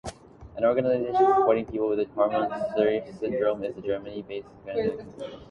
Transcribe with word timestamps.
An 0.57 0.65
organization 0.65 1.15
supporting 1.15 1.67
people 1.67 1.87
with 1.89 1.99
the 1.99 2.05
Hallermann-Streiff 2.15 3.19
syndrome 3.19 3.63
is 3.63 3.75
the 3.75 3.81
Germany-based 3.81 4.47
Schattenkinder 4.65 4.99
e.V. 4.99 5.37